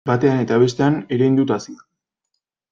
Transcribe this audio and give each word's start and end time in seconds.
Batean 0.09 0.39
eta 0.43 0.57
bestean 0.63 0.97
erein 1.17 1.39
dut 1.43 1.55
hazia. 1.59 1.87